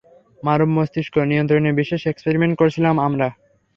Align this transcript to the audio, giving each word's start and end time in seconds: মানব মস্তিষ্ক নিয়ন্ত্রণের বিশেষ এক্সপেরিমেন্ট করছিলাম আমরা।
মানব 0.43 0.67
মস্তিষ্ক 0.75 1.15
নিয়ন্ত্রণের 1.29 1.77
বিশেষ 1.79 2.01
এক্সপেরিমেন্ট 2.05 2.53
করছিলাম 2.57 2.95
আমরা। 3.07 3.27